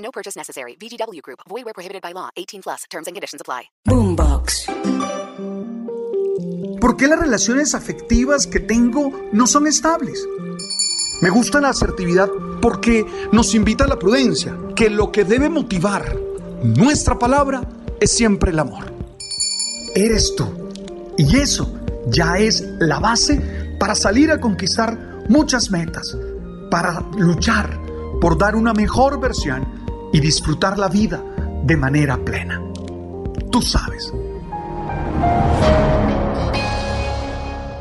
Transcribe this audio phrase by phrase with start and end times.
[0.00, 0.76] No purchase necessary.
[0.76, 1.40] VGW Group.
[1.48, 2.30] Void where prohibited by law.
[2.36, 2.84] 18 plus.
[2.90, 3.70] Terms and conditions apply.
[3.86, 4.66] Boombox.
[6.80, 10.26] ¿Por qué las relaciones afectivas que tengo no son estables?
[11.20, 12.30] Me gusta la asertividad
[12.62, 16.16] porque nos invita a la prudencia, que lo que debe motivar
[16.62, 17.60] nuestra palabra
[18.00, 18.94] es siempre el amor.
[19.94, 20.70] Eres tú.
[21.18, 26.16] Y eso ya es la base para salir a conquistar muchas metas,
[26.70, 27.78] para luchar
[28.20, 29.79] por dar una mejor versión
[30.12, 31.22] y disfrutar la vida
[31.64, 32.60] de manera plena.
[33.50, 34.12] Tú sabes.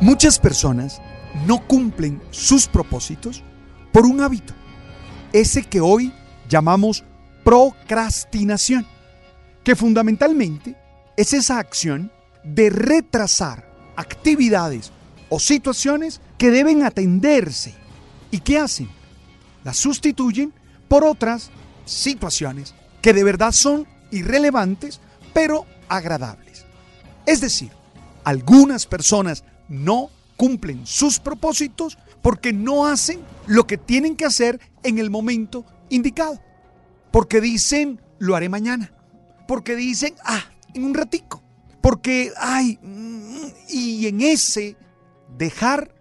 [0.00, 1.00] Muchas personas
[1.46, 3.42] no cumplen sus propósitos
[3.92, 4.54] por un hábito,
[5.32, 6.12] ese que hoy
[6.48, 7.04] llamamos
[7.44, 8.86] procrastinación,
[9.64, 10.76] que fundamentalmente
[11.16, 12.12] es esa acción
[12.44, 14.92] de retrasar actividades
[15.28, 17.74] o situaciones que deben atenderse.
[18.30, 18.88] ¿Y qué hacen?
[19.64, 20.52] Las sustituyen
[20.86, 21.50] por otras
[21.88, 25.00] situaciones que de verdad son irrelevantes,
[25.32, 26.64] pero agradables.
[27.26, 27.70] Es decir,
[28.24, 34.98] algunas personas no cumplen sus propósitos porque no hacen lo que tienen que hacer en
[34.98, 36.40] el momento indicado.
[37.10, 38.92] Porque dicen, lo haré mañana.
[39.46, 41.42] Porque dicen, ah, en un ratico.
[41.80, 42.78] Porque, ay,
[43.68, 44.76] y en ese
[45.36, 45.94] dejar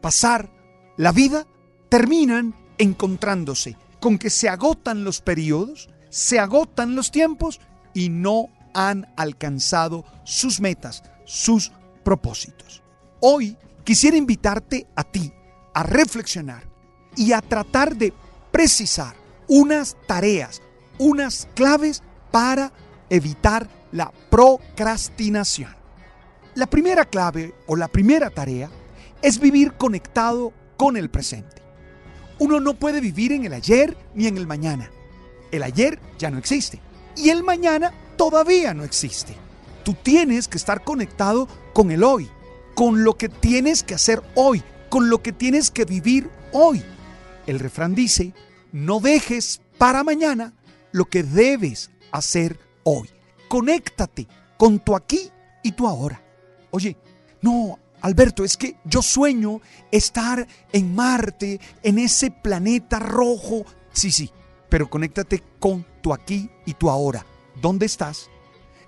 [0.00, 0.50] pasar
[0.96, 1.46] la vida,
[1.88, 7.60] terminan encontrándose con que se agotan los periodos, se agotan los tiempos
[7.94, 11.70] y no han alcanzado sus metas, sus
[12.02, 12.82] propósitos.
[13.20, 15.32] Hoy quisiera invitarte a ti
[15.72, 16.64] a reflexionar
[17.14, 18.12] y a tratar de
[18.50, 19.14] precisar
[19.46, 20.60] unas tareas,
[20.98, 22.72] unas claves para
[23.08, 25.76] evitar la procrastinación.
[26.56, 28.68] La primera clave o la primera tarea
[29.22, 31.61] es vivir conectado con el presente.
[32.42, 34.90] Uno no puede vivir en el ayer ni en el mañana.
[35.52, 36.80] El ayer ya no existe
[37.14, 39.36] y el mañana todavía no existe.
[39.84, 42.28] Tú tienes que estar conectado con el hoy,
[42.74, 46.82] con lo que tienes que hacer hoy, con lo que tienes que vivir hoy.
[47.46, 48.34] El refrán dice,
[48.72, 50.52] no dejes para mañana
[50.90, 53.08] lo que debes hacer hoy.
[53.46, 54.26] Conéctate
[54.56, 55.30] con tu aquí
[55.62, 56.20] y tu ahora.
[56.72, 56.96] Oye,
[57.40, 63.64] no, Alberto, es que yo sueño estar en Marte, en ese planeta rojo.
[63.92, 64.30] Sí, sí,
[64.68, 67.24] pero conéctate con tu aquí y tu ahora.
[67.60, 68.28] ¿Dónde estás?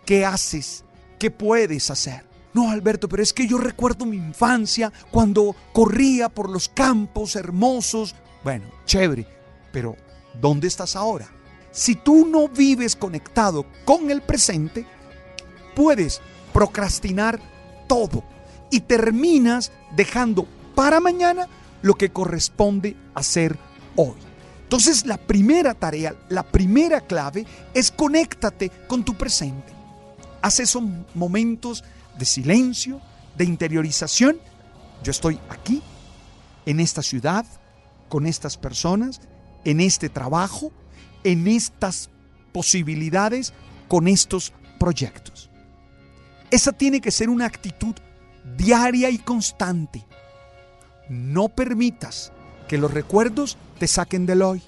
[0.04, 0.84] ¿Qué haces?
[1.18, 2.26] ¿Qué puedes hacer?
[2.54, 8.16] No, Alberto, pero es que yo recuerdo mi infancia cuando corría por los campos hermosos.
[8.42, 9.26] Bueno, chévere,
[9.72, 9.96] pero
[10.40, 11.28] ¿dónde estás ahora?
[11.70, 14.84] Si tú no vives conectado con el presente,
[15.74, 16.20] puedes
[16.52, 17.40] procrastinar
[17.88, 18.24] todo
[18.70, 21.48] y terminas dejando para mañana
[21.82, 23.58] lo que corresponde hacer
[23.96, 24.14] hoy.
[24.62, 29.72] Entonces la primera tarea, la primera clave es conéctate con tu presente.
[30.42, 30.82] Haz esos
[31.14, 31.84] momentos
[32.18, 33.00] de silencio,
[33.36, 34.38] de interiorización.
[35.02, 35.82] Yo estoy aquí,
[36.66, 37.44] en esta ciudad,
[38.08, 39.20] con estas personas,
[39.64, 40.72] en este trabajo,
[41.22, 42.10] en estas
[42.52, 43.52] posibilidades,
[43.88, 45.50] con estos proyectos.
[46.50, 47.94] Esa tiene que ser una actitud
[48.56, 50.04] diaria y constante.
[51.08, 52.32] No permitas
[52.68, 54.62] que los recuerdos te saquen del hoy.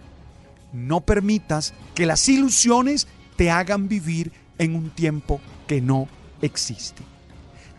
[0.72, 3.06] No permitas que las ilusiones
[3.36, 6.08] te hagan vivir en un tiempo que no
[6.42, 7.02] existe.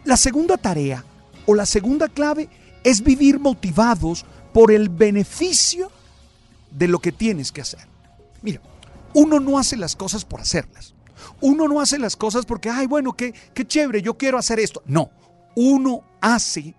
[0.06, 1.04] La segunda tarea
[1.46, 2.50] o la segunda clave
[2.84, 5.92] es vivir motivados por el beneficio
[6.72, 7.88] de lo que tienes que hacer.
[8.42, 8.62] Mira,
[9.14, 10.94] uno no hace las cosas por hacerlas.
[11.42, 14.82] Uno no hace las cosas porque, ay, bueno, qué, qué chévere, yo quiero hacer esto.
[14.86, 15.10] No,
[15.60, 16.76] uno hace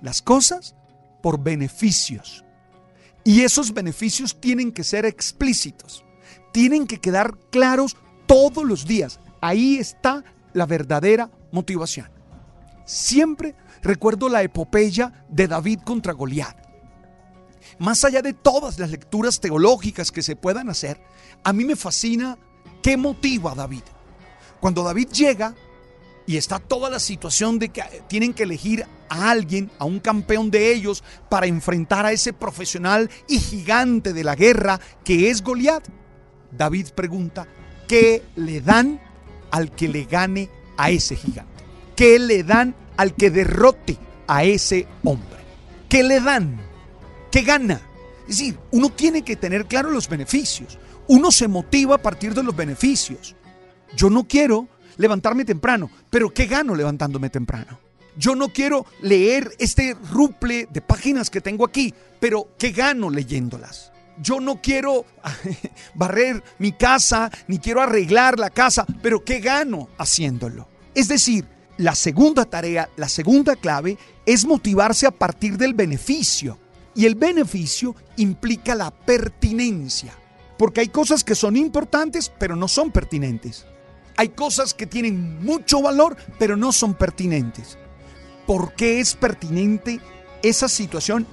[0.00, 0.76] las cosas
[1.24, 2.44] por beneficios.
[3.24, 6.04] Y esos beneficios tienen que ser explícitos.
[6.52, 7.96] Tienen que quedar claros
[8.26, 9.18] todos los días.
[9.40, 10.22] Ahí está
[10.52, 12.08] la verdadera motivación.
[12.84, 16.56] Siempre recuerdo la epopeya de David contra Goliat.
[17.80, 21.02] Más allá de todas las lecturas teológicas que se puedan hacer,
[21.42, 22.38] a mí me fascina
[22.84, 23.82] qué motiva a David.
[24.60, 25.56] Cuando David llega
[26.26, 30.50] y está toda la situación de que tienen que elegir a alguien, a un campeón
[30.50, 35.86] de ellos, para enfrentar a ese profesional y gigante de la guerra que es Goliat.
[36.50, 37.46] David pregunta,
[37.88, 39.00] ¿qué le dan
[39.50, 41.64] al que le gane a ese gigante?
[41.96, 45.40] ¿Qué le dan al que derrote a ese hombre?
[45.88, 46.60] ¿Qué le dan?
[47.30, 47.80] ¿Qué gana?
[48.22, 50.78] Es decir, uno tiene que tener claro los beneficios.
[51.08, 53.34] Uno se motiva a partir de los beneficios.
[53.94, 57.78] Yo no quiero levantarme temprano, pero ¿qué gano levantándome temprano?
[58.16, 63.90] Yo no quiero leer este ruple de páginas que tengo aquí, pero ¿qué gano leyéndolas?
[64.20, 65.06] Yo no quiero
[65.94, 70.68] barrer mi casa, ni quiero arreglar la casa, pero ¿qué gano haciéndolo?
[70.94, 71.46] Es decir,
[71.78, 73.96] la segunda tarea, la segunda clave
[74.26, 76.58] es motivarse a partir del beneficio.
[76.94, 80.12] Y el beneficio implica la pertinencia.
[80.58, 83.64] Porque hay cosas que son importantes, pero no son pertinentes.
[84.16, 87.78] Hay cosas que tienen mucho valor, pero no son pertinentes.
[88.46, 90.00] ¿Por qué es pertinente
[90.42, 91.26] esa situación?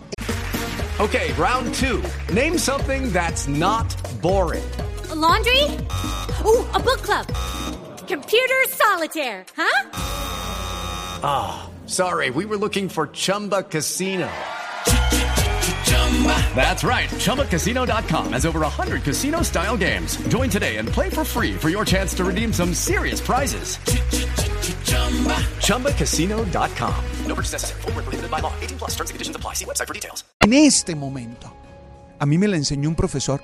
[1.00, 2.02] Okay, round two.
[2.34, 3.88] Name something that's not
[4.22, 4.64] boring.
[5.12, 5.64] A laundry?
[6.46, 7.26] Ooh, a book club.
[8.08, 9.90] Computer solitaire, huh?
[11.24, 14.30] Ah, sorry, we were looking for Chumba Casino.
[16.56, 17.10] That's right.
[17.10, 20.18] ChumbaCasino.com has over 100 casino style games.
[20.28, 23.80] Join today and play for free for your chance to redeem some serious prizes.
[25.66, 26.96] ChumbaCasino.com.
[27.26, 27.82] No purchase necessary.
[27.84, 28.54] Full prohibited by law.
[28.60, 29.54] 18 plus terms and conditions apply.
[29.54, 30.26] See website for details.
[30.42, 31.54] En este momento,
[32.20, 33.42] a mí me la enseñó un profesor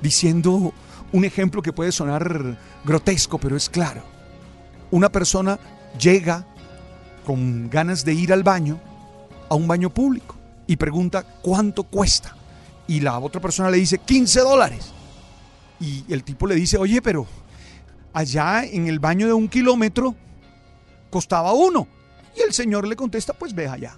[0.00, 0.72] diciendo
[1.12, 4.02] un ejemplo que puede sonar grotesco, pero es claro.
[4.90, 5.58] Una persona
[5.98, 6.46] llega
[7.26, 8.80] con ganas de ir al baño,
[9.50, 10.37] a un baño público,
[10.68, 12.36] y pregunta cuánto cuesta.
[12.86, 14.92] Y la otra persona le dice 15 dólares.
[15.80, 17.26] Y el tipo le dice, oye, pero
[18.12, 20.14] allá en el baño de un kilómetro
[21.10, 21.88] costaba uno.
[22.36, 23.96] Y el señor le contesta, pues ve allá.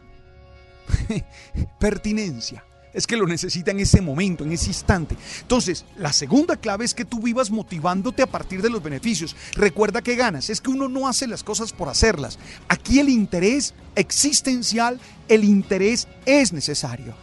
[1.78, 2.64] Pertinencia.
[2.92, 5.16] Es que lo necesita en ese momento, en ese instante.
[5.42, 9.36] Entonces, la segunda clave es que tú vivas motivándote a partir de los beneficios.
[9.54, 10.50] Recuerda que ganas.
[10.50, 12.38] Es que uno no hace las cosas por hacerlas.
[12.68, 14.98] Aquí el interés existencial,
[15.28, 17.14] el interés es necesario.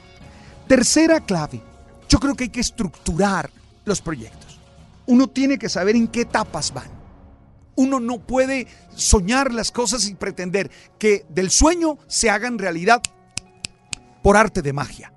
[0.67, 1.61] Tercera clave.
[2.07, 3.49] Yo creo que hay que estructurar
[3.83, 4.59] los proyectos.
[5.05, 6.89] Uno tiene que saber en qué etapas van.
[7.75, 13.01] Uno no puede soñar las cosas y pretender que del sueño se hagan realidad
[14.23, 15.13] por arte de magia.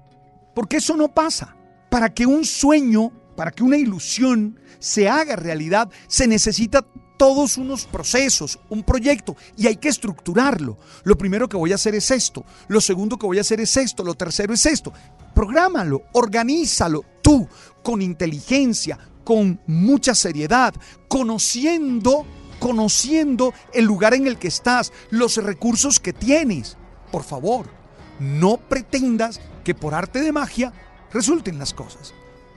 [0.60, 1.56] Porque eso no pasa.
[1.88, 6.84] Para que un sueño, para que una ilusión se haga realidad, se necesita
[7.16, 10.76] todos unos procesos, un proyecto, y hay que estructurarlo.
[11.04, 13.74] Lo primero que voy a hacer es esto, lo segundo que voy a hacer es
[13.78, 14.92] esto, lo tercero es esto.
[15.34, 17.48] Prográmalo, organízalo tú,
[17.82, 20.74] con inteligencia, con mucha seriedad,
[21.08, 22.26] conociendo,
[22.58, 26.76] conociendo el lugar en el que estás, los recursos que tienes.
[27.10, 27.80] Por favor,
[28.18, 30.72] no pretendas que por arte de magia
[31.12, 32.14] resulten las cosas.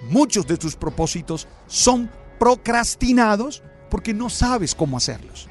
[0.09, 2.09] Muchos de tus propósitos son
[2.39, 5.47] procrastinados porque no sabes cómo hacerlos.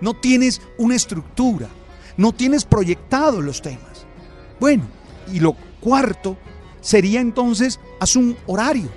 [0.00, 1.68] No tienes una estructura,
[2.18, 4.04] no tienes proyectado los temas.
[4.60, 4.84] Bueno,
[5.32, 6.36] y lo cuarto
[6.82, 8.90] sería entonces, haz un horario.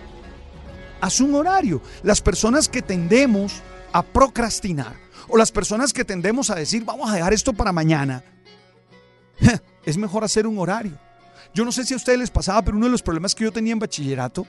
[1.00, 1.82] Haz un horario.
[2.04, 3.62] Las personas que tendemos
[3.94, 4.94] a procrastinar
[5.30, 8.24] o las personas que tendemos a decir, vamos a dejar esto para mañana,
[9.86, 10.98] es mejor hacer un horario.
[11.54, 13.52] Yo no sé si a ustedes les pasaba, pero uno de los problemas que yo
[13.52, 14.46] tenía en bachillerato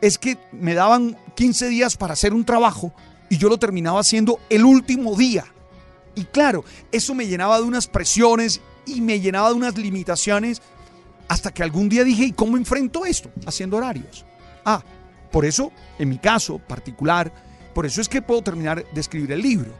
[0.00, 2.92] es que me daban 15 días para hacer un trabajo
[3.30, 5.44] y yo lo terminaba haciendo el último día.
[6.14, 10.60] Y claro, eso me llenaba de unas presiones y me llenaba de unas limitaciones
[11.28, 13.30] hasta que algún día dije, ¿y cómo enfrento esto?
[13.46, 14.26] Haciendo horarios.
[14.64, 14.82] Ah,
[15.30, 17.32] por eso, en mi caso particular,
[17.74, 19.72] por eso es que puedo terminar de escribir el libro.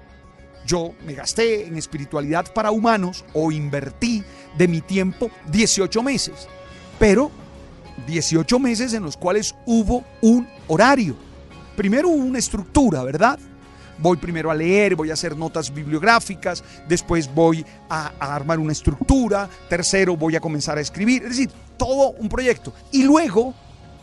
[0.67, 4.23] Yo me gasté en espiritualidad para humanos o invertí
[4.57, 6.49] de mi tiempo 18 meses,
[6.99, 7.31] pero
[8.07, 11.17] 18 meses en los cuales hubo un horario.
[11.77, 13.39] Primero hubo una estructura, ¿verdad?
[13.99, 19.49] Voy primero a leer, voy a hacer notas bibliográficas, después voy a, armar una estructura,
[19.69, 22.73] tercero voy a comenzar a escribir, es decir, todo un proyecto.
[22.91, 23.55] Y luego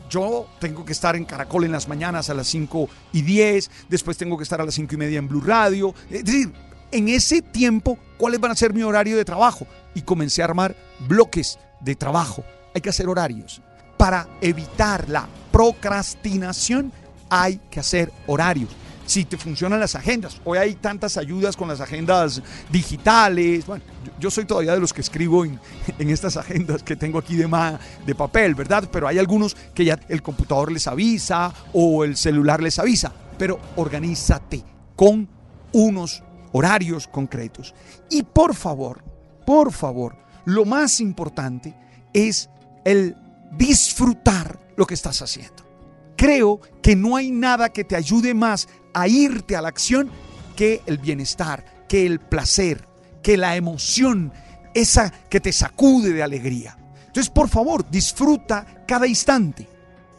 [0.10, 4.18] yo tengo que estar en Caracol en las mañanas a las 5 y 10, después
[4.18, 5.94] tengo que estar a las 5 y media en Blue Radio.
[6.10, 6.52] Es decir,
[6.92, 9.68] en ese tiempo, ¿cuáles van a ser mi horario de trabajo?
[9.94, 10.76] Y comencé a armar
[11.08, 12.44] bloques de trabajo.
[12.74, 13.62] Hay que hacer horarios.
[13.98, 16.92] Para evitar la procrastinación,
[17.30, 18.70] hay que hacer horarios.
[19.10, 23.66] Si te funcionan las agendas, hoy hay tantas ayudas con las agendas digitales.
[23.66, 23.84] Bueno,
[24.20, 25.60] yo soy todavía de los que escribo en,
[25.98, 28.88] estas agendas que tengo aquí de, ma, de papel, ¿verdad?
[28.92, 33.12] Pero hay algunos que ya el computador les avisa o el celular les avisa.
[33.36, 34.64] Pero organízate
[34.96, 35.28] con
[35.72, 37.74] unos horarios concretos.
[38.12, 39.04] Y por favor,
[39.44, 41.76] por favor, lo más importante
[42.14, 42.48] es
[42.86, 43.16] el
[43.58, 45.68] disfrutar lo que estás haciendo.
[46.16, 50.10] creo que no hay nada que te ayude más a irte a la acción
[50.56, 52.88] que el bienestar, que el placer,
[53.22, 54.34] que la emoción,
[54.74, 56.78] esa que te sacude de alegría.
[57.08, 59.68] Entonces, por favor, disfruta cada instante,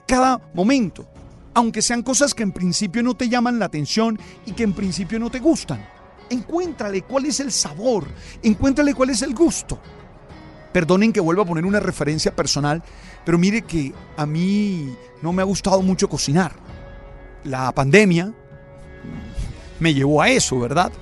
[0.07, 1.09] cada momento,
[1.55, 5.19] aunque sean cosas que en principio no te llaman la atención y que en principio
[5.19, 5.87] no te gustan.
[6.31, 8.07] Encuéntrale cuál es el sabor,
[8.43, 9.81] encuéntrale cuál es el gusto.
[10.73, 12.83] Perdonen que vuelva a poner una referencia personal,
[13.25, 16.53] pero mire que a mí no me ha gustado mucho cocinar.
[17.45, 18.33] La pandemia
[19.81, 20.93] me llevó a eso, ¿verdad?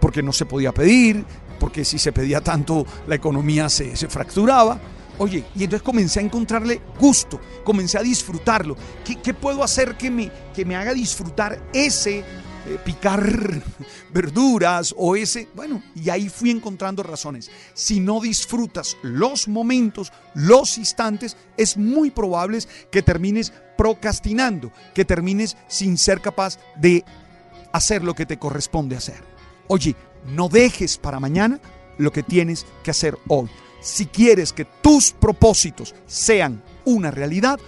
[0.00, 1.24] Porque no se podía pedir,
[1.58, 4.80] porque si se pedía tanto la economía se, se fracturaba.
[5.18, 8.74] Oye, y entonces comencé a encontrarle gusto, comencé a disfrutarlo.
[9.04, 12.24] ¿Qué, puedo hacer que me, que me haga disfrutar ese
[12.66, 13.62] eh, picar
[14.12, 17.50] verduras o ese, bueno, y ahí fui encontrando razones.
[17.74, 22.58] Si no disfrutas los momentos, los instantes, es muy probable
[22.90, 27.04] que termines procrastinando, que termines sin ser capaz de
[27.72, 29.22] hacer lo que te corresponde hacer.
[29.68, 29.94] Oye,
[30.26, 31.60] no dejes para mañana
[31.98, 33.48] lo que tienes que hacer hoy.
[33.80, 37.58] Si quieres que tus propósitos sean una realidad,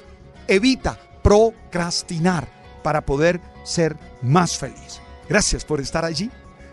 [0.48, 2.48] evita procrastinar
[2.82, 5.00] para poder ser más feliz.
[5.28, 6.30] Gracias por estar allí.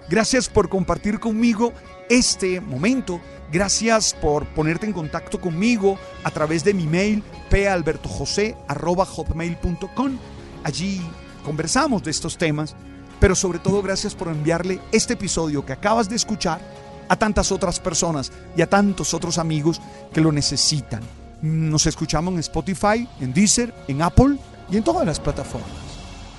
[0.10, 1.72] Gracias por compartir conmigo
[2.10, 3.22] este momento.
[3.52, 10.18] Gracias por ponerte en contacto conmigo a través de mi mail palbertojose.com.
[10.64, 11.02] Allí
[11.46, 12.76] conversamos de estos temas,
[13.20, 16.60] pero sobre todo gracias por enviarle este episodio que acabas de escuchar
[17.08, 19.82] a tantas otras personas y a tantos otros amigos
[20.14, 21.02] que lo necesitan.
[21.42, 24.38] Nos escuchamos en Spotify, en Deezer, en Apple
[24.70, 25.70] y en todas las plataformas.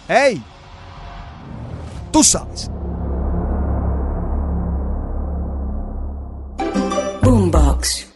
[0.08, 0.42] ¡Hey!
[2.12, 2.70] Tú sabes.
[7.22, 8.06] Boombox.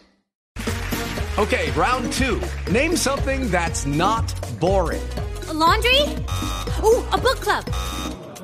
[1.37, 2.39] Okay, round two.
[2.71, 4.23] Name something that's not
[4.59, 5.01] boring.
[5.49, 6.01] A laundry?
[6.83, 7.63] Ooh, a book club.